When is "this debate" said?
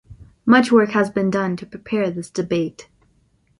2.09-2.89